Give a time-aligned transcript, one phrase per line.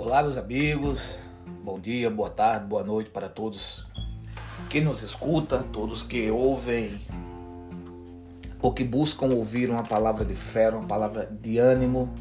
[0.00, 1.18] Olá, meus amigos.
[1.64, 3.84] Bom dia, boa tarde, boa noite para todos
[4.70, 7.00] que nos escuta, todos que ouvem
[8.62, 12.14] ou que buscam ouvir uma palavra de fé, uma palavra de ânimo.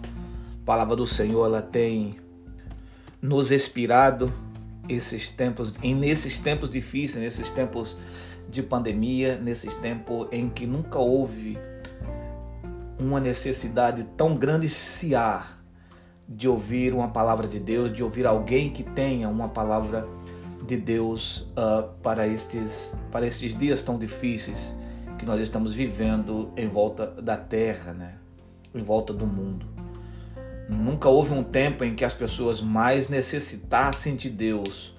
[0.63, 2.17] A palavra do Senhor, ela tem
[3.21, 4.33] nos inspirado
[4.89, 7.95] esses tempos, e nesses tempos difíceis, nesses tempos
[8.49, 11.59] de pandemia, nesses tempos em que nunca houve
[12.97, 15.56] uma necessidade tão grande se há
[16.27, 20.07] de ouvir uma palavra de Deus, de ouvir alguém que tenha uma palavra
[20.65, 24.77] de Deus uh, para estes para estes dias tão difíceis
[25.17, 28.15] que nós estamos vivendo em volta da Terra, né?
[28.75, 29.65] Em volta do mundo.
[30.69, 34.95] Nunca houve um tempo em que as pessoas mais necessitassem de Deus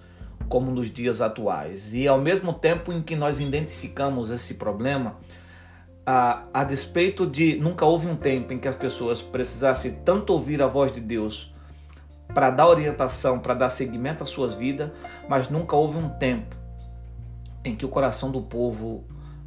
[0.48, 1.92] como nos dias atuais.
[1.92, 5.16] E ao mesmo tempo em que nós identificamos esse problema,
[6.10, 10.62] a, a despeito de nunca houve um tempo em que as pessoas precisassem tanto ouvir
[10.62, 11.52] a voz de Deus
[12.32, 14.90] para dar orientação, para dar seguimento às suas vidas,
[15.28, 16.56] mas nunca houve um tempo
[17.62, 19.04] em que o coração do povo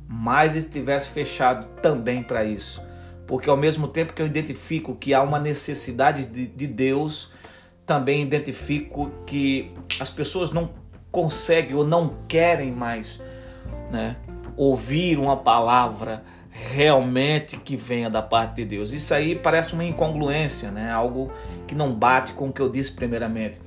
[0.07, 2.79] mais estivesse fechado também para isso.
[3.25, 7.31] Porque ao mesmo tempo que eu identifico que há uma necessidade de, de Deus,
[7.87, 10.69] também identifico que as pessoas não
[11.09, 13.19] conseguem ou não querem mais
[13.89, 14.15] né,
[14.55, 18.91] ouvir uma palavra, realmente que venha da parte de Deus.
[18.91, 20.91] Isso aí parece uma incongruência, né?
[20.91, 21.31] Algo
[21.65, 23.59] que não bate com o que eu disse primeiramente.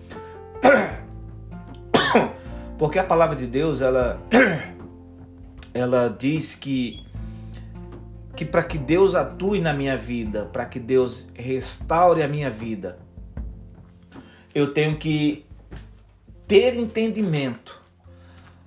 [2.78, 4.20] Porque a palavra de Deus, ela
[5.72, 7.02] ela diz que
[8.36, 12.98] que para que Deus atue na minha vida, para que Deus restaure a minha vida,
[14.52, 15.46] eu tenho que
[16.46, 17.80] ter entendimento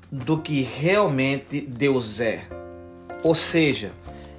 [0.09, 2.45] do que realmente Deus é.
[3.23, 3.91] Ou seja,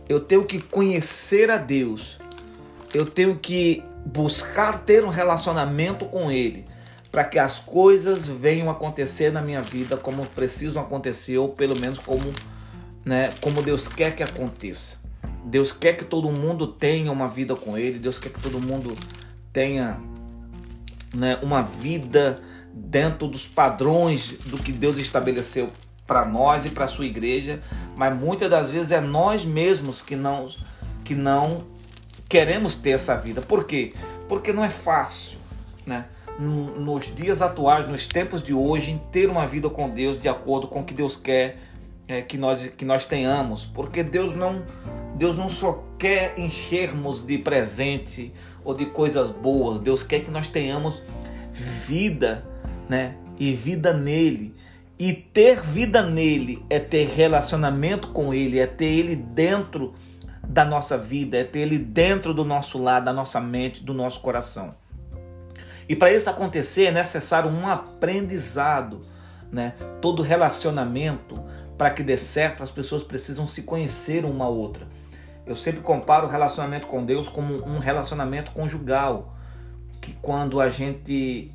[0.09, 2.19] eu tenho que conhecer a Deus,
[2.95, 6.65] eu tenho que buscar ter um relacionamento com Ele,
[7.11, 11.99] para que as coisas venham acontecer na minha vida como precisam acontecer, ou pelo menos
[11.99, 12.33] como,
[13.05, 14.99] né, como Deus quer que aconteça.
[15.45, 18.95] Deus quer que todo mundo tenha uma vida com Ele, Deus quer que todo mundo
[19.53, 19.99] tenha
[21.15, 22.37] né, uma vida
[22.73, 25.71] dentro dos padrões do que Deus estabeleceu
[26.07, 27.61] para nós e para a sua igreja,
[27.99, 30.47] mas muitas das vezes é nós mesmos que não
[31.05, 31.65] que não
[32.29, 33.41] queremos ter essa vida.
[33.41, 33.93] Por quê?
[34.29, 35.39] Porque não é fácil,
[35.85, 36.07] né?
[36.39, 40.81] Nos dias atuais, nos tempos de hoje, ter uma vida com Deus de acordo com
[40.81, 41.59] o que Deus quer
[42.07, 44.65] é, que nós que nós tenhamos, porque Deus não
[45.17, 48.33] Deus não só quer enchermos de presente
[48.65, 51.03] ou de coisas boas, Deus quer que nós tenhamos
[51.53, 52.47] vida,
[52.89, 53.17] né?
[53.37, 54.55] E vida nele.
[54.99, 59.95] E ter vida nele é ter relacionamento com ele, é ter ele dentro
[60.43, 64.21] da nossa vida, é ter ele dentro do nosso lar, da nossa mente, do nosso
[64.21, 64.71] coração.
[65.89, 69.01] E para isso acontecer é necessário um aprendizado,
[69.53, 69.75] né?
[70.01, 71.43] Todo relacionamento
[71.79, 74.87] para que dê certo, as pessoas precisam se conhecer uma outra.
[75.47, 79.35] Eu sempre comparo o relacionamento com Deus como um relacionamento conjugal,
[80.01, 81.55] que quando a gente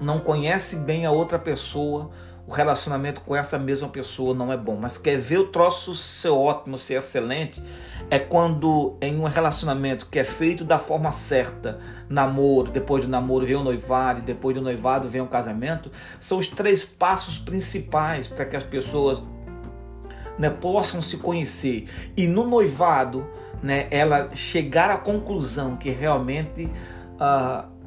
[0.00, 2.10] não conhece bem a outra pessoa,
[2.48, 4.78] o relacionamento com essa mesma pessoa não é bom.
[4.80, 7.62] Mas quer ver o troço ser ótimo, ser excelente?
[8.10, 13.44] É quando em um relacionamento que é feito da forma certa, namoro, depois do namoro
[13.44, 18.46] vem o noivado, depois do noivado vem o casamento, são os três passos principais para
[18.46, 19.22] que as pessoas
[20.38, 21.86] né, possam se conhecer.
[22.16, 23.28] E no noivado,
[23.62, 26.64] né, ela chegar à conclusão que realmente.
[27.20, 27.77] Uh,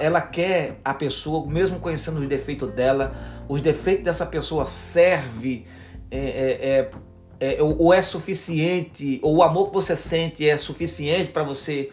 [0.00, 3.12] ela quer a pessoa, mesmo conhecendo os defeitos dela,
[3.48, 5.66] os defeitos dessa pessoa serve
[6.10, 6.90] é, é,
[7.40, 11.90] é, é ou é suficiente, ou o amor que você sente é suficiente para você,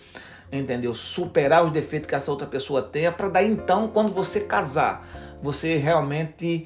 [0.52, 0.94] entendeu?
[0.94, 5.08] Superar os defeitos que essa outra pessoa tem, para daí então, quando você casar,
[5.42, 6.66] você realmente,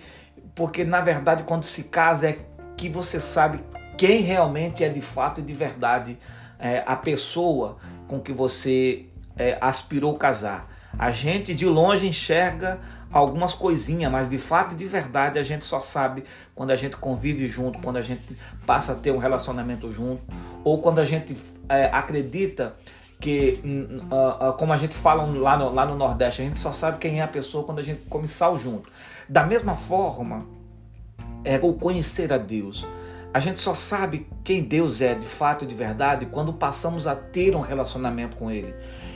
[0.56, 2.40] porque na verdade quando se casa é
[2.78, 3.59] que você sabe
[3.97, 6.18] quem realmente é de fato e de verdade
[6.57, 9.06] é, a pessoa com que você
[9.38, 10.79] é, aspirou casar.
[11.00, 12.80] A gente de longe enxerga
[13.12, 16.98] algumas coisinhas, mas de fato e de verdade a gente só sabe quando a gente
[16.98, 18.38] convive junto, quando a gente
[18.68, 20.22] passa a ter um relacionamento junto,
[20.63, 21.36] ou quando a gente
[21.69, 22.75] é, acredita
[23.19, 23.60] que,
[24.12, 26.98] uh, uh, como a gente fala lá no, lá no Nordeste, a gente só sabe
[27.00, 28.90] quem é a pessoa quando a gente come sal junto.
[29.28, 30.45] Da mesma forma,
[31.44, 32.88] é o conhecer a Deus.
[33.31, 37.16] A gente só sabe quem Deus é de fato e de verdade quando passamos a
[37.16, 38.74] ter um relacionamento com Ele.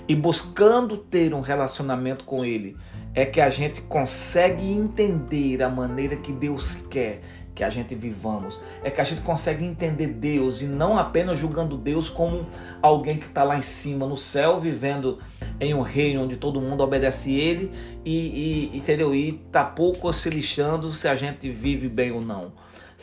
[0.07, 2.77] E buscando ter um relacionamento com Ele,
[3.15, 7.21] é que a gente consegue entender a maneira que Deus quer
[7.56, 8.60] que a gente vivamos.
[8.83, 12.45] É que a gente consegue entender Deus e não apenas julgando Deus como
[12.81, 15.19] alguém que está lá em cima no céu, vivendo
[15.60, 17.71] em um reino onde todo mundo obedece ele
[18.04, 19.13] e, e, entendeu?
[19.13, 22.51] E tá pouco se lixando se a gente vive bem ou não,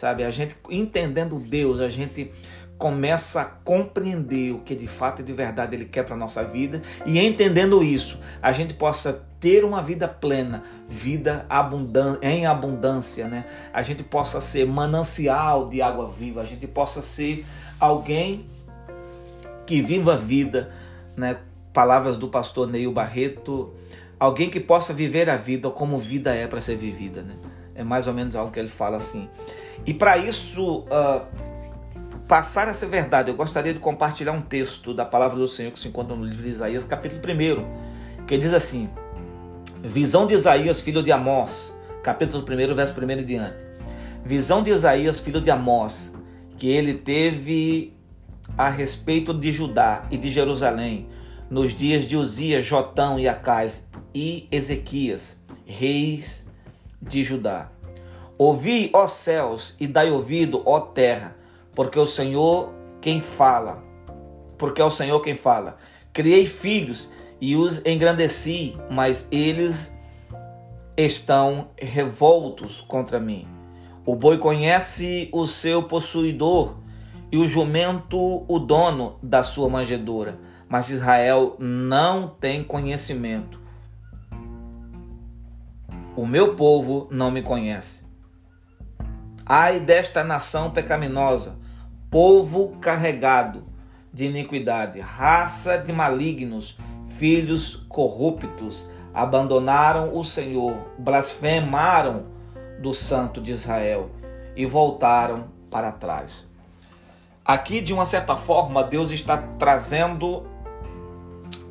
[0.01, 0.25] sabe?
[0.25, 2.33] A gente entendendo Deus, a gente
[2.79, 6.81] começa a compreender o que de fato e de verdade Ele quer para nossa vida
[7.05, 13.45] e entendendo isso, a gente possa ter uma vida plena, vida abundan em abundância, né?
[13.73, 17.45] A gente possa ser manancial de água viva, a gente possa ser
[17.79, 18.47] alguém
[19.67, 20.71] que viva a vida,
[21.17, 21.37] né?
[21.73, 23.75] Palavras do pastor Neil Barreto,
[24.19, 27.35] alguém que possa viver a vida como vida é para ser vivida, né?
[27.81, 29.27] É mais ou menos algo que ele fala assim.
[29.87, 31.25] E para isso, uh,
[32.29, 35.89] passar essa verdade, eu gostaria de compartilhar um texto da palavra do Senhor que se
[35.89, 38.91] encontra no livro de Isaías, capítulo 1, que diz assim:
[39.83, 43.65] Visão de Isaías, filho de Amós, capítulo 1, verso 1 e diante.
[44.23, 46.15] Visão de Isaías, filho de Amós,
[46.59, 47.97] que ele teve
[48.59, 51.09] a respeito de Judá e de Jerusalém,
[51.49, 56.50] nos dias de Uzias, Jotão e Acais e Ezequias, reis
[57.01, 57.71] de Judá.
[58.37, 61.37] Ouvi, ó céus, e dai ouvido, ó terra,
[61.75, 63.83] porque o Senhor quem fala,
[64.57, 65.77] porque é o Senhor quem fala.
[66.13, 67.11] Criei filhos
[67.41, 69.99] e os engrandeci, mas eles
[70.97, 73.47] estão revoltos contra mim.
[74.05, 76.77] O boi conhece o seu possuidor
[77.31, 80.39] e o jumento o dono da sua manjedoura,
[80.69, 83.60] mas Israel não tem conhecimento.
[86.21, 88.05] O meu povo não me conhece.
[89.47, 91.59] Ai desta nação pecaminosa,
[92.11, 93.65] povo carregado
[94.13, 96.77] de iniquidade, raça de malignos,
[97.09, 102.27] filhos corruptos, abandonaram o Senhor, blasfemaram
[102.83, 104.11] do Santo de Israel
[104.55, 106.47] e voltaram para trás.
[107.43, 110.47] Aqui, de uma certa forma, Deus está trazendo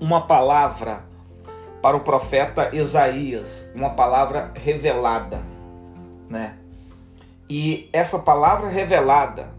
[0.02, 1.08] uma palavra
[1.82, 5.42] para o profeta Isaías, uma palavra revelada,
[6.30, 6.58] né?
[7.50, 9.50] E essa palavra revelada,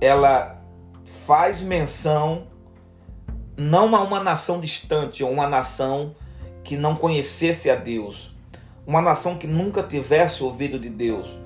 [0.00, 0.62] ela
[1.04, 2.46] faz menção
[3.56, 6.14] não a uma nação distante, ou uma nação
[6.62, 8.36] que não conhecesse a Deus,
[8.86, 11.38] uma nação que nunca tivesse ouvido de Deus.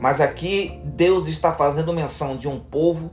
[0.00, 3.12] Mas aqui Deus está fazendo menção de um povo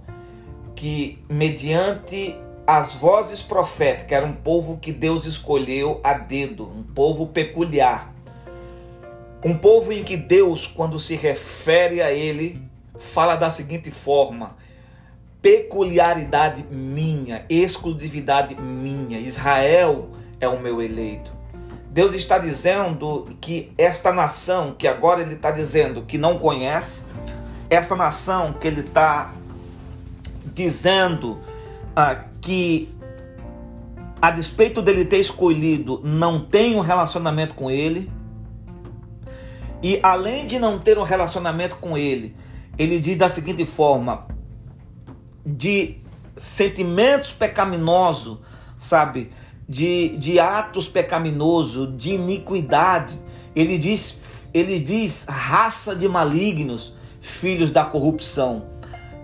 [0.76, 2.36] que, mediante
[2.72, 8.14] as vozes proféticas, era um povo que Deus escolheu a dedo, um povo peculiar.
[9.44, 12.62] Um povo em que Deus, quando se refere a ele,
[13.00, 14.56] fala da seguinte forma:
[15.42, 19.18] peculiaridade minha, exclusividade minha.
[19.18, 21.34] Israel é o meu eleito.
[21.90, 27.06] Deus está dizendo que esta nação, que agora ele está dizendo que não conhece,
[27.68, 29.34] essa nação que ele está
[30.54, 31.40] dizendo
[31.96, 32.90] ah, que,
[34.22, 38.12] a despeito dele ter escolhido, não tem um relacionamento com ele,
[39.82, 42.36] e além de não ter um relacionamento com ele,
[42.78, 44.28] ele diz da seguinte forma:
[45.46, 45.98] de
[46.36, 48.40] sentimentos pecaminosos,
[48.78, 49.30] sabe?
[49.68, 53.20] De, de atos pecaminosos, de iniquidade.
[53.56, 58.66] Ele diz, ele diz raça de malignos, filhos da corrupção,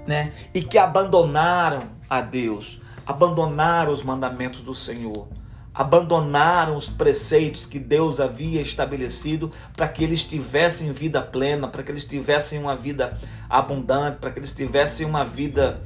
[0.07, 0.33] né?
[0.53, 5.27] E que abandonaram a Deus, abandonaram os mandamentos do Senhor
[5.75, 11.91] abandonaram os preceitos que Deus havia estabelecido para que eles tivessem vida plena, para que
[11.91, 13.17] eles tivessem uma vida
[13.49, 15.81] abundante, para que eles tivessem uma vida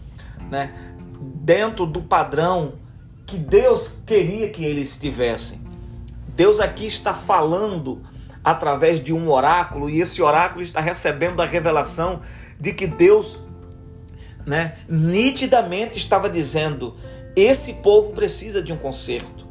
[0.52, 0.72] né,
[1.20, 2.74] dentro do padrão
[3.26, 5.60] que Deus queria que eles tivessem.
[6.28, 8.02] Deus aqui está falando
[8.44, 12.22] através de um oráculo e esse oráculo está recebendo a revelação
[12.60, 13.40] de que Deus
[14.50, 16.96] né, nitidamente estava dizendo:
[17.36, 19.48] esse povo precisa de um conserto.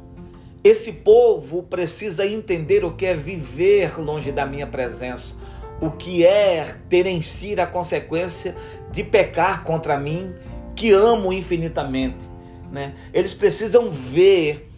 [0.64, 5.36] Esse povo precisa entender o que é viver longe da minha presença,
[5.80, 8.56] o que é ter em si a consequência
[8.90, 10.34] de pecar contra mim,
[10.74, 12.28] que amo infinitamente.
[12.72, 12.92] Né?
[13.14, 14.68] Eles precisam ver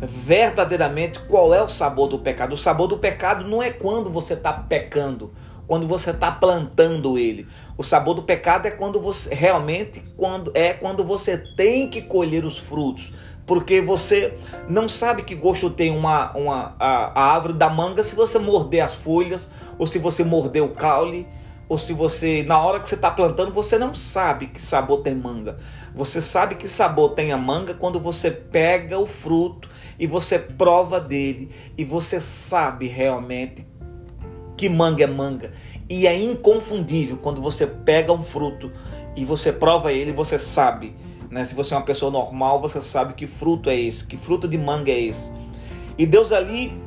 [0.00, 2.52] verdadeiramente qual é o sabor do pecado.
[2.52, 5.32] O sabor do pecado não é quando você está pecando,
[5.66, 7.46] quando você está plantando ele.
[7.76, 12.44] O sabor do pecado é quando você realmente quando é quando você tem que colher
[12.44, 13.12] os frutos
[13.46, 14.34] porque você
[14.68, 18.82] não sabe que gosto tem uma, uma a, a, árvore da manga se você morder
[18.82, 21.26] as folhas, ou se você morder o caule,
[21.68, 25.14] ou se você, na hora que você está plantando, você não sabe que sabor tem
[25.14, 25.58] manga.
[25.94, 29.68] Você sabe que sabor tem a manga quando você pega o fruto
[29.98, 33.66] e você prova dele e você sabe realmente
[34.56, 35.52] que manga é manga.
[35.88, 38.70] E é inconfundível quando você pega um fruto
[39.16, 40.94] e você prova ele, você sabe
[41.30, 41.44] Né?
[41.44, 44.56] Se você é uma pessoa normal, você sabe que fruto é esse, que fruto de
[44.56, 45.32] manga é esse.
[45.98, 46.80] E Deus ali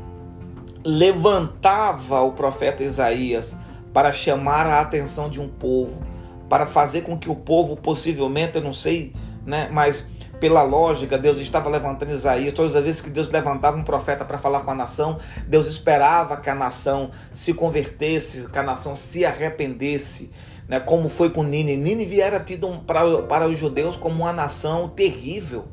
[0.86, 3.58] levantava o profeta Isaías
[3.94, 6.02] para chamar a atenção de um povo,
[6.48, 9.12] para fazer com que o povo, possivelmente, eu não sei,
[9.46, 10.08] né, mas
[10.40, 12.54] pela lógica, Deus estava levantando Isaías.
[12.54, 16.38] Todas as vezes que Deus levantava um profeta para falar com a nação, Deus esperava
[16.38, 20.32] que a nação se convertesse, que a nação se arrependesse.
[20.68, 21.78] Né, como foi com Nínive.
[21.82, 25.66] Nínive era tido para, para os judeus como uma nação terrível,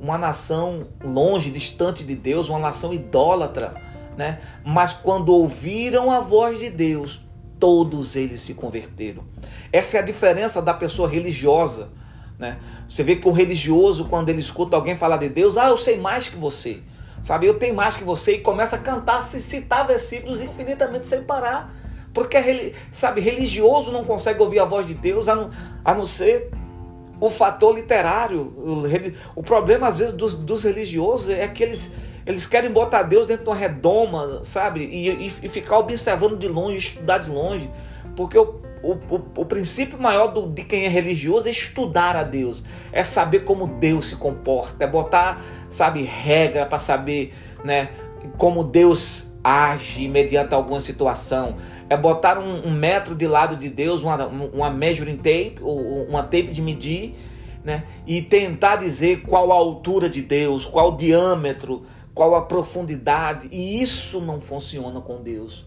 [0.00, 3.74] uma nação longe, distante de Deus, uma nação idólatra.
[4.16, 4.40] Né?
[4.64, 7.24] Mas quando ouviram a voz de Deus,
[7.60, 9.22] todos eles se converteram.
[9.72, 11.90] Essa é a diferença da pessoa religiosa.
[12.42, 12.58] Né?
[12.88, 16.00] Você vê que o religioso, quando ele escuta alguém falar de Deus, ah, eu sei
[16.00, 16.80] mais que você,
[17.22, 17.46] sabe?
[17.46, 21.72] Eu tenho mais que você, e começa a cantar, se citar versículos infinitamente sem parar.
[22.12, 25.50] Porque, sabe, religioso não consegue ouvir a voz de Deus a não,
[25.84, 26.50] a não ser
[27.20, 28.52] o fator literário.
[29.36, 31.92] O, problema, às vezes, dos, dos, religiosos é que eles,
[32.26, 34.80] eles querem botar Deus dentro de uma redoma, sabe?
[34.80, 37.70] E, e, e ficar observando de longe, estudar de longe.
[38.16, 42.24] Porque o, o, o, o, princípio maior do, de quem é religioso é estudar a
[42.24, 47.32] Deus, é saber como Deus se comporta, é botar, sabe, regra para saber,
[47.64, 47.90] né,
[48.36, 51.56] como Deus age mediante alguma situação,
[51.88, 56.48] é botar um, um, metro de lado de Deus, uma, uma measuring tape, uma tape
[56.48, 57.14] de medir,
[57.64, 63.48] né, e tentar dizer qual a altura de Deus, qual o diâmetro, qual a profundidade,
[63.52, 65.66] e isso não funciona com Deus.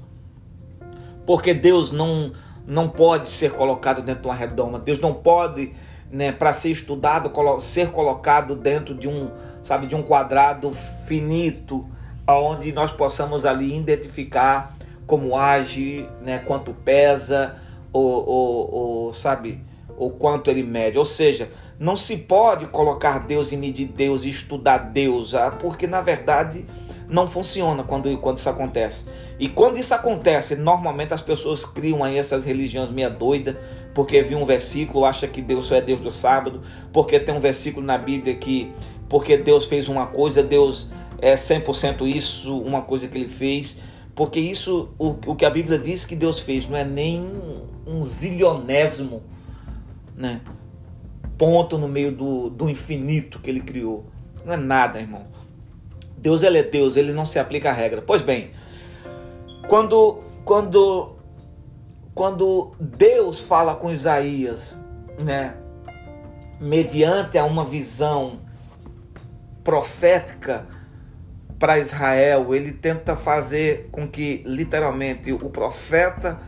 [1.25, 2.33] Porque Deus não
[2.67, 4.79] não pode ser colocado dentro de uma redoma.
[4.79, 5.71] Deus não pode,
[6.11, 9.31] né, para ser estudado, ser colocado dentro de um,
[9.61, 11.87] sabe, de um quadrado finito,
[12.25, 17.55] aonde nós possamos ali identificar como age, né, quanto pesa,
[17.93, 19.61] ou, ou, ou sabe,
[19.97, 20.97] o quanto ele mede.
[20.97, 25.85] Ou seja, não se pode colocar Deus e medir Deus e estudar Deus, ah, porque
[25.85, 26.65] na verdade
[27.09, 29.05] não funciona quando, quando isso acontece.
[29.39, 33.59] E quando isso acontece, normalmente as pessoas criam aí essas religiões meia doida,
[33.93, 37.39] porque viu um versículo, acha que Deus só é Deus do sábado, porque tem um
[37.39, 38.71] versículo na Bíblia que
[39.07, 43.77] porque Deus fez uma coisa, Deus é 100% isso, uma coisa que ele fez.
[44.15, 47.67] Porque isso, o, o que a Bíblia diz que Deus fez, não é nem um,
[47.85, 49.21] um zilionésimo
[50.15, 50.41] né,
[51.37, 54.05] ponto no meio do, do infinito que ele criou.
[54.45, 55.25] Não é nada, irmão.
[56.25, 58.01] Deus ele é Deus, ele não se aplica a regra.
[58.01, 58.49] Pois bem,
[59.67, 61.17] quando quando
[62.15, 64.75] quando Deus fala com Isaías,
[65.21, 65.55] né,
[66.59, 68.39] mediante a uma visão
[69.63, 70.65] profética
[71.59, 76.39] para Israel, ele tenta fazer com que literalmente o profeta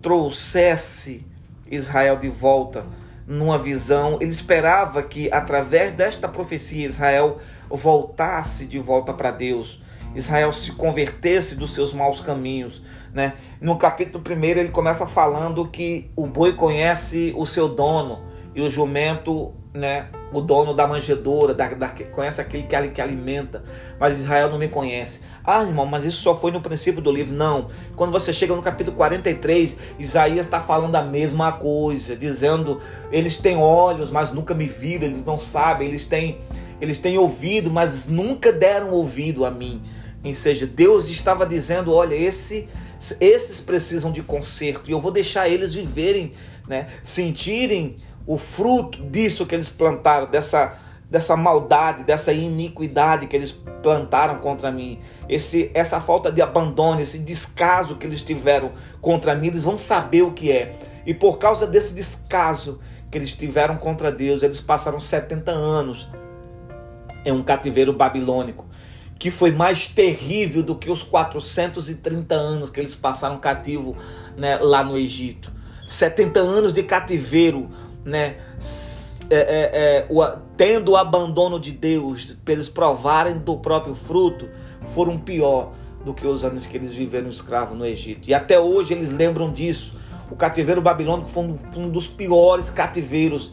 [0.00, 1.26] trouxesse
[1.68, 2.86] Israel de volta
[3.28, 4.18] numa visão.
[4.20, 7.36] Ele esperava que através desta profecia Israel
[7.68, 9.80] voltasse de volta para Deus,
[10.14, 12.82] Israel se convertesse dos seus maus caminhos.
[13.12, 13.34] Né?
[13.60, 18.26] No capítulo 1 ele começa falando que o boi conhece o seu dono
[18.58, 23.62] e o jumento, né, o dono da manjedoura, da, da, conhece aquele que, que alimenta,
[24.00, 25.20] mas Israel não me conhece.
[25.44, 27.36] Ah, irmão, mas isso só foi no princípio do livro.
[27.36, 27.68] Não.
[27.94, 32.80] Quando você chega no capítulo 43, Isaías está falando a mesma coisa, dizendo:
[33.12, 36.40] eles têm olhos, mas nunca me viram, eles não sabem, eles têm
[36.80, 39.80] eles têm ouvido, mas nunca deram ouvido a mim.
[40.24, 42.68] Ou seja, Deus estava dizendo: olha, esse,
[43.20, 46.32] esses precisam de conserto e eu vou deixar eles viverem,
[46.66, 47.98] né, sentirem
[48.28, 50.74] o fruto disso que eles plantaram, dessa,
[51.10, 57.20] dessa maldade, dessa iniquidade que eles plantaram contra mim, esse, essa falta de abandono, esse
[57.20, 58.70] descaso que eles tiveram
[59.00, 60.78] contra mim, eles vão saber o que é.
[61.06, 62.78] E por causa desse descaso
[63.10, 66.10] que eles tiveram contra Deus, eles passaram 70 anos
[67.24, 68.66] é um cativeiro babilônico,
[69.18, 73.96] que foi mais terrível do que os 430 anos que eles passaram cativo
[74.36, 75.50] né, lá no Egito.
[75.86, 77.70] 70 anos de cativeiro,
[78.08, 78.36] né,
[79.30, 80.24] é, é, é, o,
[80.56, 84.48] tendo o abandono de Deus, para eles provarem do próprio fruto,
[84.82, 85.72] foram pior
[86.04, 88.28] do que os anos que eles viveram escravos no Egito.
[88.28, 89.98] E até hoje eles lembram disso.
[90.30, 93.52] O cativeiro babilônico foi um, um dos piores cativeiros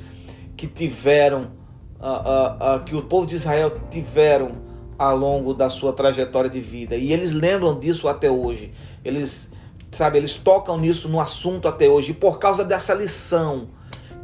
[0.55, 1.51] que tiveram
[1.99, 4.63] uh, uh, que o povo de Israel tiveram
[4.97, 6.95] ao longo da sua trajetória de vida.
[6.95, 8.71] E eles lembram disso até hoje.
[9.03, 9.51] Eles,
[9.91, 12.11] sabe, eles tocam nisso no assunto até hoje.
[12.11, 13.67] E por causa dessa lição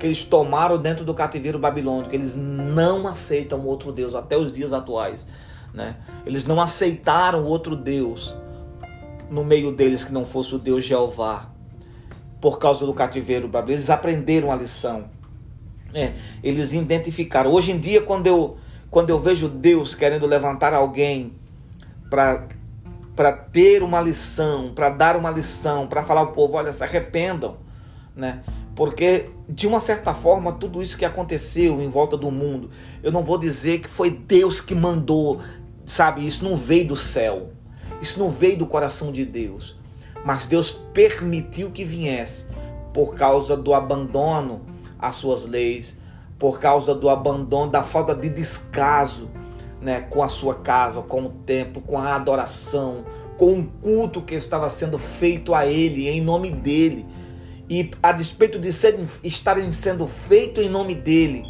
[0.01, 4.73] que eles tomaram dentro do cativeiro babilônico, eles não aceitam outro Deus até os dias
[4.73, 5.27] atuais.
[5.71, 5.95] Né?
[6.25, 8.35] Eles não aceitaram outro Deus
[9.29, 11.51] no meio deles que não fosse o Deus Jeová.
[12.41, 15.05] Por causa do cativeiro babilônico, eles aprenderam a lição.
[15.93, 17.51] É, eles identificaram.
[17.51, 18.57] Hoje em dia, quando eu,
[18.89, 21.35] quando eu vejo Deus querendo levantar alguém
[22.09, 22.47] para
[23.15, 27.57] para ter uma lição, para dar uma lição, para falar ao povo, olha, se arrependam,
[28.15, 28.41] né?
[28.73, 32.69] Porque de uma certa forma tudo isso que aconteceu em volta do mundo,
[33.03, 35.41] eu não vou dizer que foi Deus que mandou,
[35.85, 36.25] sabe?
[36.25, 37.49] Isso não veio do céu.
[38.01, 39.77] Isso não veio do coração de Deus.
[40.23, 42.47] Mas Deus permitiu que viesse
[42.93, 44.61] por causa do abandono
[44.97, 45.99] às suas leis,
[46.39, 49.29] por causa do abandono, da falta de descaso
[49.81, 53.03] né, com a sua casa, com o templo, com a adoração,
[53.37, 57.05] com o culto que estava sendo feito a Ele, em nome dEle.
[57.71, 61.45] E a despeito de serem, estarem sendo feito em nome dEle,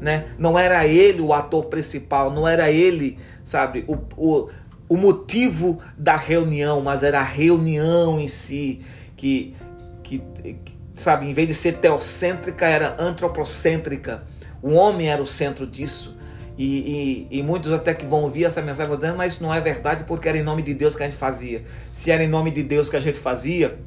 [0.00, 4.48] né, não era Ele o ator principal, não era Ele, sabe, o, o,
[4.88, 8.78] o motivo da reunião, mas era a reunião em si
[9.18, 9.54] que,
[10.02, 10.22] que,
[10.64, 14.22] que sabe, em vez de ser teocêntrica, era antropocêntrica.
[14.62, 16.16] O homem era o centro disso.
[16.56, 19.60] E, e, e, muitos até que vão ouvir essa mensagem dizer, mas isso não é
[19.60, 21.62] verdade porque era em nome de Deus que a gente fazia.
[21.92, 23.78] Se era em nome de Deus que a gente fazia,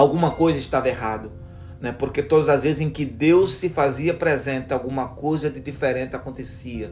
[0.00, 1.32] alguma coisa estava errado.
[1.80, 1.92] Né?
[1.92, 6.90] Porque todas as vezes em que Deus se fazia presente, alguma coisa de diferente acontecia.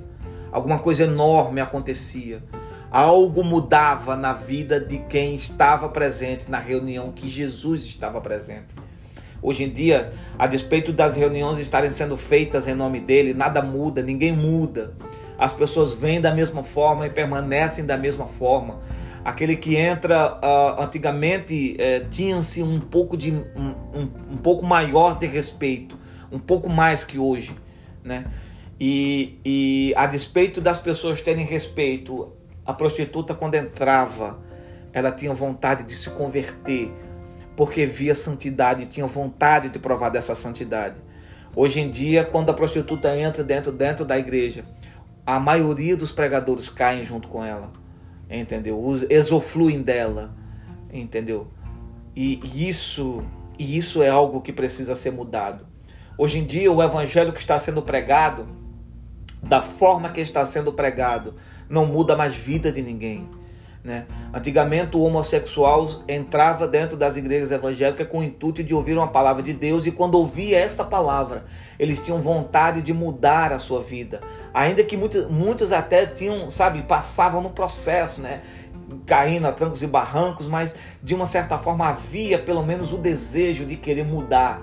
[0.50, 2.42] Alguma coisa enorme acontecia.
[2.90, 8.74] Algo mudava na vida de quem estava presente na reunião que Jesus estava presente.
[9.42, 14.02] Hoje em dia, a despeito das reuniões estarem sendo feitas em nome dele, nada muda,
[14.02, 14.94] ninguém muda.
[15.38, 18.80] As pessoas vêm da mesma forma e permanecem da mesma forma.
[19.28, 23.44] Aquele que entra, uh, antigamente uh, tinha-se um pouco de um,
[23.94, 25.98] um, um, pouco maior de respeito,
[26.32, 27.54] um pouco mais que hoje,
[28.02, 28.24] né?
[28.80, 32.32] E, e a despeito das pessoas terem respeito,
[32.64, 34.38] a prostituta quando entrava,
[34.94, 36.90] ela tinha vontade de se converter,
[37.54, 40.98] porque via santidade, tinha vontade de provar dessa santidade.
[41.54, 44.64] Hoje em dia, quando a prostituta entra dentro, dentro da igreja,
[45.26, 47.70] a maioria dos pregadores caem junto com ela,
[48.30, 48.82] entendeu?
[48.82, 50.34] Os exofluem dela,
[50.92, 51.48] entendeu?
[52.14, 53.22] E isso,
[53.58, 55.66] e isso é algo que precisa ser mudado.
[56.16, 58.48] Hoje em dia, o evangelho que está sendo pregado,
[59.42, 61.34] da forma que está sendo pregado,
[61.68, 63.28] não muda mais vida de ninguém.
[63.82, 64.06] Né?
[64.34, 69.42] Antigamente o homossexual entrava dentro das igrejas evangélicas com o intuito de ouvir uma palavra
[69.42, 71.44] de Deus e quando ouvia essa palavra,
[71.78, 74.20] eles tinham vontade de mudar a sua vida.
[74.52, 78.42] Ainda que muitos, muitos até tinham, sabe, passavam no processo, né?
[79.06, 83.64] Caindo a trancos e barrancos, mas de uma certa forma havia pelo menos o desejo
[83.64, 84.60] de querer mudar,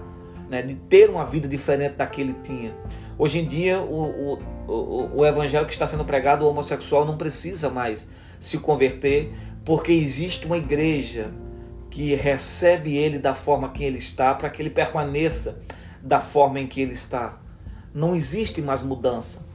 [0.49, 0.61] né?
[0.61, 2.75] de ter uma vida diferente da que ele tinha.
[3.17, 7.17] Hoje em dia, o, o, o, o evangelho que está sendo pregado, o homossexual não
[7.17, 8.09] precisa mais
[8.45, 11.33] se converter, porque existe uma igreja
[11.89, 15.63] que recebe ele da forma que ele está, para que ele permaneça
[16.01, 17.39] da forma em que ele está.
[17.93, 19.45] Não existe mais mudança.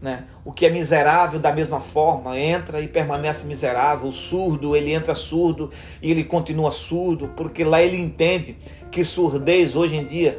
[0.00, 0.24] Né?
[0.44, 4.08] O que é miserável da mesma forma entra e permanece miserável.
[4.08, 8.56] O surdo, ele entra surdo e ele continua surdo, porque lá ele entende
[8.90, 10.38] que surdez hoje em dia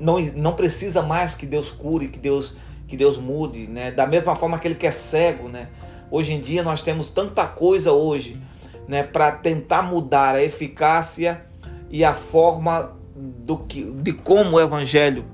[0.00, 3.66] não, não precisa mais que Deus cure, que Deus, que Deus mude.
[3.66, 3.90] Né?
[3.90, 5.68] Da mesma forma que ele quer cego, né?
[6.12, 8.38] Hoje em dia nós temos tanta coisa hoje,
[8.86, 11.42] né, para tentar mudar a eficácia
[11.88, 15.24] e a forma do que, de como o evangelho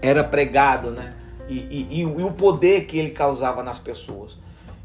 [0.00, 1.14] era pregado, né?
[1.46, 4.38] E, e, e, o poder que ele causava nas pessoas.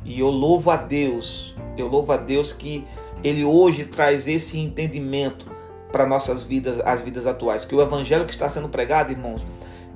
[0.04, 2.86] E eu louvo a Deus, eu louvo a Deus que
[3.24, 5.50] ele hoje traz esse entendimento
[5.90, 9.46] para nossas vidas, as vidas atuais, que o evangelho que está sendo pregado, irmãos,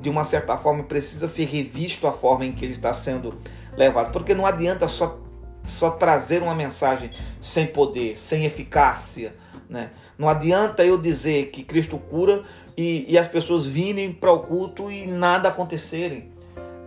[0.01, 3.35] de uma certa forma precisa ser revisto a forma em que ele está sendo
[3.79, 5.19] levado, porque não adianta só
[5.63, 7.11] só trazer uma mensagem
[7.41, 9.35] sem poder, sem eficácia,
[9.69, 9.89] né?
[10.17, 12.43] Não adianta eu dizer que Cristo cura
[12.77, 16.31] e, e as pessoas virem para o culto e nada acontecerem.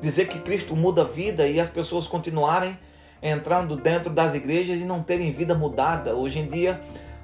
[0.01, 2.77] Dizer que Cristo muda a vida e as pessoas continuarem
[3.23, 6.15] entrando dentro das igrejas e não terem vida mudada.
[6.15, 6.81] Hoje em dia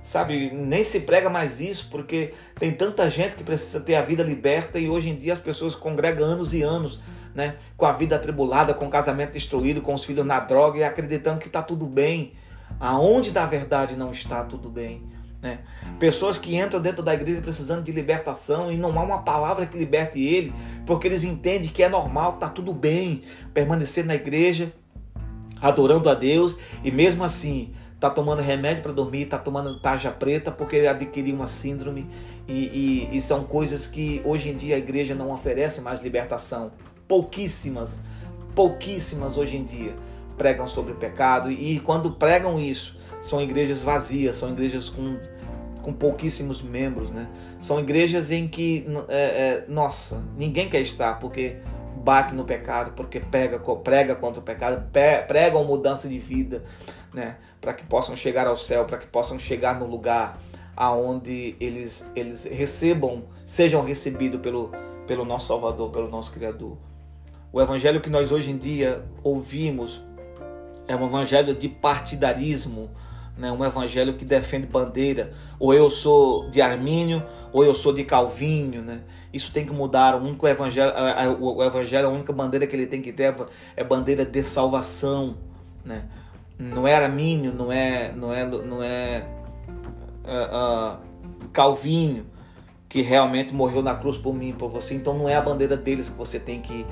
[0.09, 0.50] sabe?
[0.54, 4.78] Nem se prega mais isso, porque tem tanta gente que precisa ter a vida liberta
[4.78, 6.98] e hoje em dia as pessoas congregam anos e anos,
[7.34, 7.56] né?
[7.76, 11.40] Com a vida atribulada, com o casamento destruído, com os filhos na droga e acreditando
[11.40, 12.32] que está tudo bem,
[12.80, 15.02] aonde da verdade não está tudo bem.
[15.40, 15.60] Né?
[16.00, 19.78] Pessoas que entram dentro da igreja precisando de libertação e não há uma palavra que
[19.78, 20.52] liberte ele,
[20.84, 23.22] porque eles entendem que é normal, tá tudo bem
[23.54, 24.72] permanecer na igreja,
[25.60, 30.52] adorando a Deus e mesmo assim tá tomando remédio para dormir, tá tomando tarja preta
[30.52, 32.08] porque ele adquiriu uma síndrome
[32.46, 36.70] e, e, e, são coisas que hoje em dia a igreja não oferece mais libertação.
[37.09, 38.01] Pouquíssimas,
[38.55, 39.97] pouquíssimas hoje em dia
[40.37, 45.18] pregam sobre pecado e, e quando pregam isso são igrejas vazias, são igrejas com
[45.88, 47.27] com pouquíssimos membros, né?
[47.62, 51.57] São igrejas em que, é, é, nossa, ninguém quer estar porque
[51.97, 54.87] bate no pecado, porque prega, prega contra o pecado,
[55.27, 56.62] pregam mudança de vida,
[57.14, 57.38] né?
[57.59, 60.38] Para que possam chegar ao céu, para que possam chegar no lugar
[60.77, 64.71] aonde eles, eles recebam, sejam recebidos pelo,
[65.07, 66.77] pelo nosso Salvador, pelo nosso Criador.
[67.52, 70.02] O evangelho que nós hoje em dia ouvimos
[70.87, 72.90] é um evangelho de partidarismo,
[73.37, 73.50] né?
[73.52, 75.32] um evangelho que defende bandeira.
[75.58, 78.82] Ou eu sou de Armínio, ou eu sou de Calvinho.
[78.82, 79.02] Né?
[79.32, 80.14] Isso tem que mudar.
[80.14, 80.92] O único evangelho,
[81.40, 83.34] o evangelho, a única bandeira que ele tem que ter
[83.76, 85.37] é bandeira de salvação.
[85.84, 86.04] Né?
[86.58, 89.24] Não é Armínio, não é, não é, não é
[90.24, 92.26] uh, uh, Calvinho
[92.88, 94.94] que realmente morreu na cruz por mim, por você.
[94.94, 96.87] Então não é a bandeira deles que você tem que,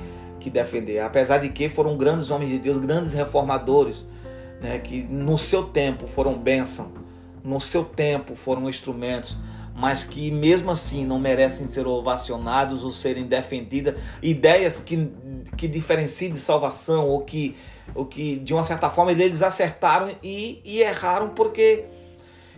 [0.47, 0.99] que defender.
[0.99, 4.07] Apesar de que foram grandes homens de Deus, grandes reformadores,
[4.61, 6.93] né, que no seu tempo foram bênção,
[7.43, 9.37] no seu tempo foram instrumentos,
[9.75, 13.95] mas que mesmo assim não merecem ser ovacionados ou serem defendidas.
[14.23, 15.11] Ideias que,
[15.55, 17.55] que diferenciem de salvação ou que,
[17.93, 21.85] ou que de uma certa forma eles acertaram e, e erraram porque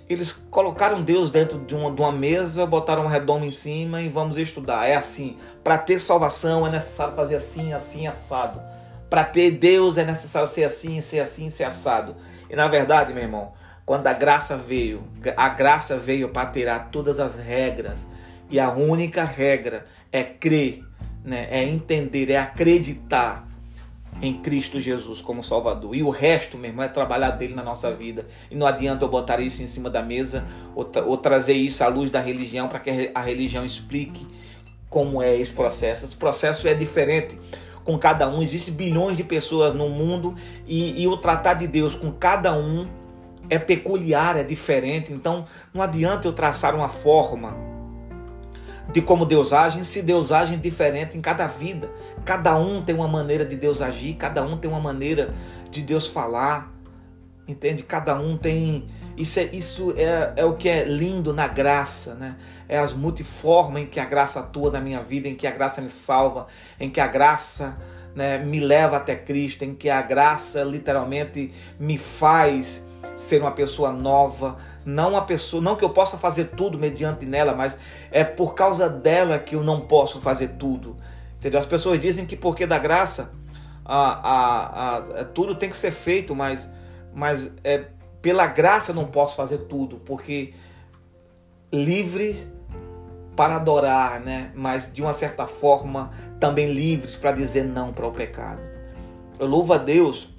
[0.09, 4.09] eles colocaram Deus dentro de uma, de uma mesa, botaram um redondo em cima e
[4.09, 4.87] vamos estudar.
[4.87, 5.37] É assim.
[5.63, 8.59] Para ter salvação é necessário fazer assim, assim, assado.
[9.07, 12.15] Para ter Deus é necessário ser assim, ser assim, ser assado.
[12.49, 13.53] E na verdade, meu irmão,
[13.85, 15.03] quando a graça veio,
[15.37, 18.07] a graça veio para tirar todas as regras.
[18.49, 20.83] E a única regra é crer,
[21.23, 21.47] né?
[21.51, 23.48] é entender, é acreditar
[24.21, 25.95] em Cristo Jesus como Salvador.
[25.95, 28.25] E o resto, meu irmão, é trabalhar dele na nossa vida.
[28.51, 30.45] E não adianta eu botar isso em cima da mesa
[30.75, 34.25] ou, ou trazer isso à luz da religião para que a religião explique
[34.89, 36.05] como é esse processo.
[36.05, 37.39] Esse processo é diferente
[37.83, 38.41] com cada um.
[38.41, 40.35] Existem bilhões de pessoas no mundo
[40.67, 42.87] e, e o tratar de Deus com cada um
[43.49, 45.13] é peculiar, é diferente.
[45.13, 47.68] Então não adianta eu traçar uma forma
[48.91, 51.89] de como Deus age, se Deus age diferente em cada vida.
[52.25, 55.33] Cada um tem uma maneira de Deus agir, cada um tem uma maneira
[55.69, 56.71] de Deus falar.
[57.47, 57.83] Entende?
[57.83, 58.87] Cada um tem.
[59.17, 62.37] Isso é, isso é, é o que é lindo na graça, né?
[62.67, 65.81] É as multiformas em que a graça atua na minha vida, em que a graça
[65.81, 66.45] me salva,
[66.79, 67.75] em que a graça
[68.15, 73.91] né, me leva até Cristo, em que a graça literalmente me faz ser uma pessoa
[73.91, 74.57] nova,
[74.89, 77.79] não a pessoa, não que eu possa fazer tudo mediante nela, mas
[78.11, 80.97] é por causa dela que eu não posso fazer tudo.
[81.37, 81.59] Entendeu?
[81.59, 83.31] As pessoas dizem que porque da graça
[83.85, 86.71] a, a, a, é, tudo tem que ser feito, mas,
[87.13, 87.85] mas é,
[88.21, 90.53] pela graça eu não posso fazer tudo, porque
[91.71, 92.51] livres
[93.35, 94.51] para adorar, né?
[94.53, 98.61] mas de uma certa forma também livres para dizer não para o pecado.
[99.39, 100.29] Eu louvo a Deus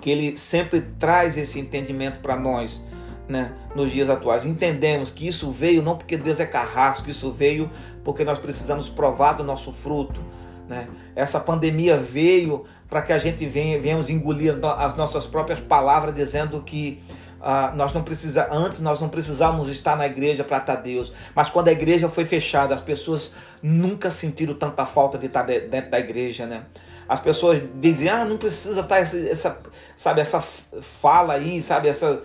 [0.00, 2.82] que Ele sempre traz esse entendimento para nós
[3.30, 4.44] né, nos dias atuais.
[4.44, 7.70] Entendemos que isso veio não porque Deus é carrasco, isso veio
[8.04, 10.20] porque nós precisamos provar do nosso fruto.
[10.68, 10.88] Né?
[11.14, 16.60] Essa pandemia veio para que a gente venha, venhamos engolir as nossas próprias palavras, dizendo
[16.60, 17.00] que
[17.40, 21.48] Uh, nós não precisa antes nós não precisávamos estar na igreja para estar Deus, mas
[21.48, 25.98] quando a igreja foi fechada, as pessoas nunca sentiram tanta falta de estar dentro da
[25.98, 26.64] igreja, né?
[27.08, 29.58] As pessoas dizem: "Ah, não precisa estar essa, essa
[29.96, 32.22] sabe essa fala aí, sabe essa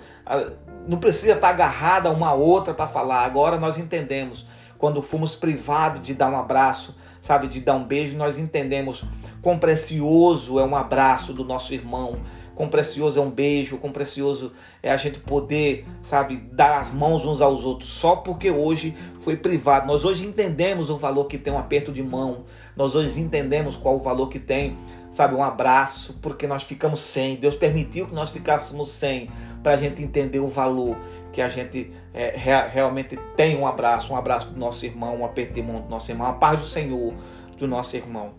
[0.88, 3.26] não precisa estar agarrada a uma outra para falar.
[3.26, 4.46] Agora nós entendemos.
[4.78, 9.06] Quando fomos privados de dar um abraço, sabe, de dar um beijo, nós entendemos
[9.42, 12.20] quão precioso é um abraço do nosso irmão,
[12.54, 14.52] quão precioso é um beijo, quão precioso
[14.84, 19.38] é a gente poder, sabe, dar as mãos uns aos outros, só porque hoje foi
[19.38, 19.88] privado.
[19.88, 22.44] Nós hoje entendemos o valor que tem um aperto de mão,
[22.76, 24.78] nós hoje entendemos qual o valor que tem,
[25.16, 27.38] sabe, um abraço, porque nós ficamos sem.
[27.38, 29.30] Deus permitiu que nós ficássemos sem,
[29.64, 30.98] para a gente entender o valor
[31.32, 32.34] que a gente é,
[32.70, 36.12] realmente tem um abraço, um abraço do nosso irmão, um aperto de mão do nosso
[36.12, 37.14] irmão, a paz do Senhor
[37.58, 38.34] do nosso irmão.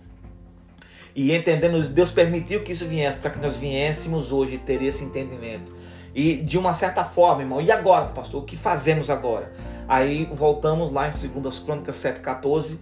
[1.14, 5.74] E entendendo, Deus permitiu que isso viesse, para que nós viéssemos hoje ter esse entendimento.
[6.14, 9.50] E de uma certa forma, irmão, e agora, pastor, o que fazemos agora?
[9.88, 12.78] Aí voltamos lá em 2 Crônicas 7,14,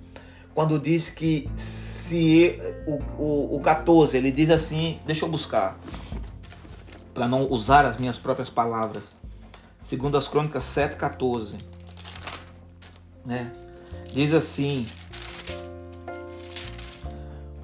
[0.54, 5.78] quando diz que se o, o, o 14, ele diz assim, deixa eu buscar
[7.12, 9.12] para não usar as minhas próprias palavras.
[9.78, 11.56] Segundo as Crônicas 7:14,
[13.24, 13.52] né?
[14.12, 14.86] Diz assim: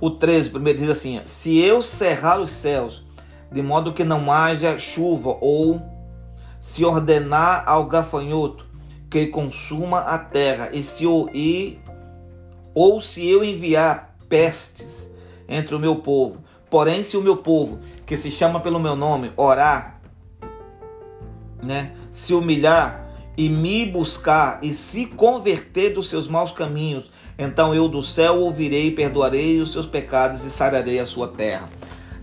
[0.01, 3.05] O 13 primeiro diz assim: Se eu cerrar os céus,
[3.51, 5.81] de modo que não haja chuva, ou
[6.61, 8.69] se ordenar ao gafanhoto
[9.11, 11.81] que consuma a terra, e se ir,
[12.75, 15.11] ou se eu enviar pestes
[15.49, 19.33] entre o meu povo, porém se o meu povo que se chama pelo meu nome,
[19.37, 20.01] orar,
[21.63, 21.93] né?
[22.11, 28.03] Se humilhar e me buscar e se converter dos seus maus caminhos, então eu do
[28.03, 31.69] céu ouvirei, perdoarei os seus pecados e sararei a sua terra.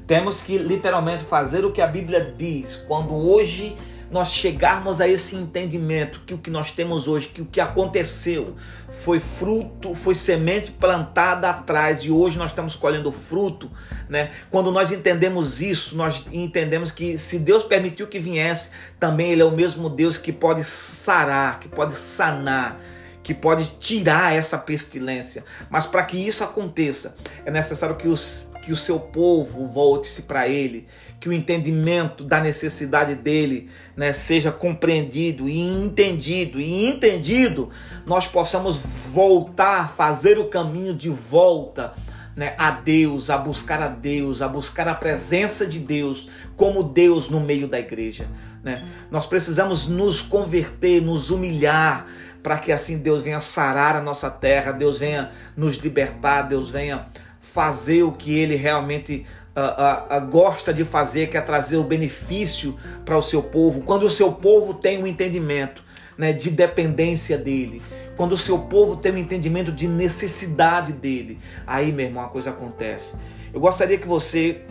[0.05, 2.77] Temos que literalmente fazer o que a Bíblia diz.
[2.87, 3.75] Quando hoje
[4.09, 8.55] nós chegarmos a esse entendimento que o que nós temos hoje, que o que aconteceu
[8.89, 13.69] foi fruto, foi semente plantada atrás e hoje nós estamos colhendo fruto,
[14.07, 14.31] né?
[14.49, 19.45] Quando nós entendemos isso, nós entendemos que se Deus permitiu que viesse, também ele é
[19.45, 22.79] o mesmo Deus que pode sarar, que pode sanar,
[23.21, 25.43] que pode tirar essa pestilência.
[25.69, 27.15] Mas para que isso aconteça,
[27.45, 30.85] é necessário que os que o seu povo volte-se para ele,
[31.19, 36.61] que o entendimento da necessidade dele né, seja compreendido e entendido.
[36.61, 37.69] E entendido,
[38.05, 41.93] nós possamos voltar, fazer o caminho de volta
[42.35, 47.29] né, a Deus, a buscar a Deus, a buscar a presença de Deus como Deus
[47.29, 48.27] no meio da igreja.
[48.63, 48.87] Né?
[49.09, 52.05] Nós precisamos nos converter, nos humilhar,
[52.43, 57.07] para que assim Deus venha sarar a nossa terra, Deus venha nos libertar, Deus venha
[57.41, 59.25] fazer o que ele realmente
[59.57, 63.81] uh, uh, gosta de fazer, que é trazer o benefício para o seu povo.
[63.81, 65.83] Quando o seu povo tem um entendimento
[66.17, 67.81] né, de dependência dele,
[68.15, 72.51] quando o seu povo tem um entendimento de necessidade dele, aí, meu irmão, a coisa
[72.51, 73.15] acontece.
[73.53, 74.61] Eu gostaria que você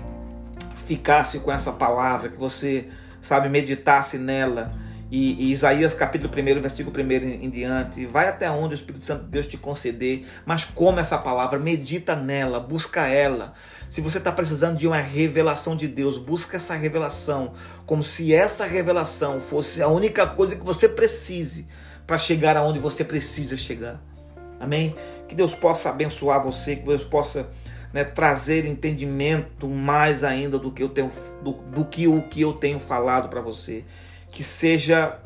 [0.86, 2.88] ficasse com essa palavra, que você,
[3.20, 4.72] sabe, meditasse nela
[5.10, 9.04] e, e, Isaías capítulo 1, versículo 1 em, em diante, vai até onde o Espírito
[9.04, 13.54] Santo de Deus te conceder, mas como essa palavra, medita nela, busca ela.
[13.88, 17.52] Se você está precisando de uma revelação de Deus, busca essa revelação,
[17.84, 21.68] como se essa revelação fosse a única coisa que você precise
[22.06, 24.02] para chegar aonde você precisa chegar.
[24.58, 24.94] Amém?
[25.28, 27.48] Que Deus possa abençoar você, que Deus possa
[27.92, 31.10] né, trazer entendimento mais ainda do que eu tenho,
[31.42, 33.84] do, do que o que eu tenho falado para você
[34.36, 35.18] que seja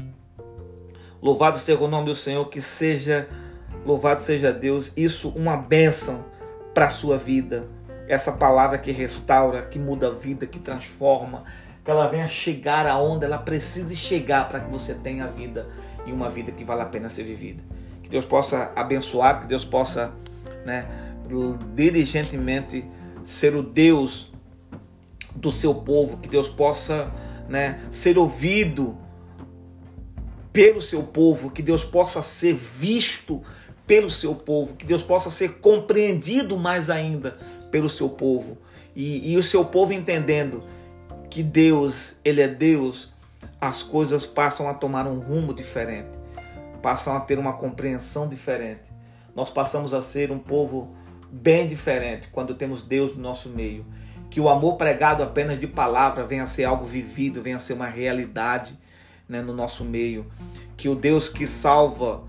[1.21, 3.29] louvado seja o nome do Senhor, que seja
[3.85, 6.25] louvado seja Deus, isso uma bênção
[6.73, 7.67] para a sua vida.
[8.11, 11.45] Essa palavra que restaura, que muda a vida, que transforma,
[11.85, 15.69] que ela venha chegar aonde ela precisa chegar para que você tenha vida
[16.05, 17.63] e uma vida que vale a pena ser vivida.
[18.03, 20.13] Que Deus possa abençoar, que Deus possa,
[20.67, 20.89] né,
[21.73, 22.85] diligentemente
[23.23, 24.33] ser o Deus
[25.37, 27.13] do seu povo, que Deus possa
[27.49, 28.99] né, ser ouvido
[30.53, 33.41] pelo seu povo, que Deus possa ser visto
[33.87, 37.39] pelo seu povo, que Deus possa ser compreendido mais ainda
[37.71, 38.59] pelo seu povo.
[38.95, 40.63] E, e o seu povo entendendo
[41.29, 43.13] que Deus, Ele é Deus,
[43.61, 46.19] as coisas passam a tomar um rumo diferente,
[46.83, 48.91] passam a ter uma compreensão diferente.
[49.35, 50.95] Nós passamos a ser um povo
[51.31, 53.87] bem diferente quando temos Deus no nosso meio
[54.31, 57.73] que o amor pregado apenas de palavra venha a ser algo vivido, venha a ser
[57.73, 58.79] uma realidade
[59.29, 60.31] né, no nosso meio.
[60.77, 62.23] Que o Deus que salva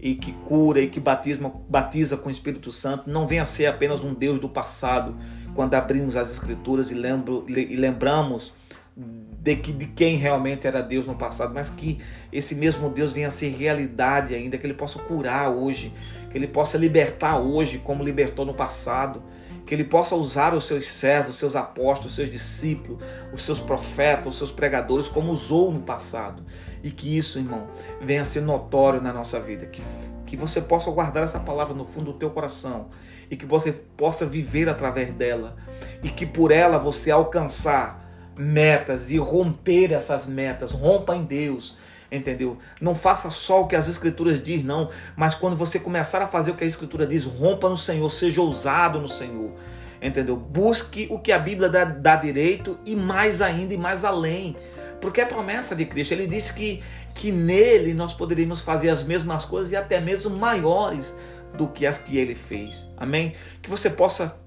[0.00, 3.66] e que cura e que batiza, batiza com o Espírito Santo não venha a ser
[3.66, 5.16] apenas um Deus do passado,
[5.54, 8.52] quando abrimos as Escrituras e, lembro, e lembramos
[8.96, 11.98] de, que, de quem realmente era Deus no passado, mas que
[12.32, 15.92] esse mesmo Deus venha a ser realidade ainda, que Ele possa curar hoje,
[16.30, 19.22] que Ele possa libertar hoje, como libertou no passado
[19.68, 23.04] que ele possa usar os seus servos, os seus apóstolos, os seus discípulos,
[23.34, 26.42] os seus profetas, os seus pregadores, como usou no passado.
[26.82, 27.68] E que isso, irmão,
[28.00, 29.66] venha a ser notório na nossa vida.
[29.66, 29.82] Que,
[30.24, 32.88] que você possa guardar essa palavra no fundo do teu coração
[33.30, 35.54] e que você possa viver através dela.
[36.02, 40.72] E que por ela você alcançar metas e romper essas metas.
[40.72, 41.76] Rompa em Deus
[42.10, 42.58] entendeu?
[42.80, 46.50] Não faça só o que as escrituras diz, não, mas quando você começar a fazer
[46.50, 49.52] o que a escritura diz, rompa no Senhor, seja ousado no Senhor,
[50.00, 50.36] entendeu?
[50.36, 54.56] Busque o que a Bíblia dá, dá direito e mais ainda e mais além,
[55.00, 56.12] porque é promessa de Cristo.
[56.12, 56.82] Ele disse que
[57.18, 61.16] que nele nós poderíamos fazer as mesmas coisas e até mesmo maiores
[61.56, 62.88] do que as que ele fez.
[62.96, 63.34] Amém?
[63.60, 64.38] Que você possa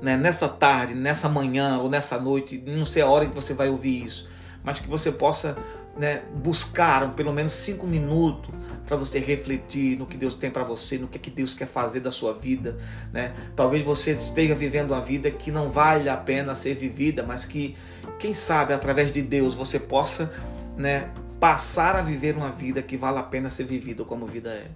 [0.00, 3.68] né, nessa tarde, nessa manhã ou nessa noite, não sei a hora que você vai
[3.68, 4.28] ouvir isso,
[4.62, 5.56] mas que você possa
[5.96, 8.54] né, buscaram pelo menos cinco minutos
[8.86, 12.00] para você refletir no que Deus tem para você, no que, que Deus quer fazer
[12.00, 12.76] da sua vida.
[13.12, 13.34] Né?
[13.54, 17.76] Talvez você esteja vivendo uma vida que não vale a pena ser vivida, mas que,
[18.18, 20.32] quem sabe, através de Deus você possa
[20.76, 24.66] né, passar a viver uma vida que vale a pena ser vivida como vida é.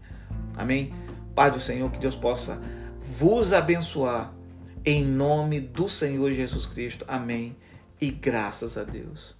[0.57, 0.93] Amém?
[1.35, 2.61] Pai do Senhor, que Deus possa
[2.99, 4.33] vos abençoar
[4.85, 7.05] em nome do Senhor Jesus Cristo.
[7.07, 7.57] Amém.
[8.01, 9.40] E graças a Deus.